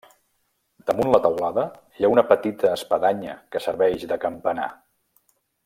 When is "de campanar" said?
4.15-4.71